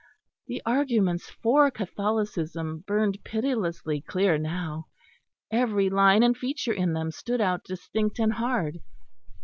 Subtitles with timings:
[0.47, 4.87] The arguments for Catholicism burned pitilessly clear now;
[5.51, 8.79] every line and feature in them stood out distinct and hard.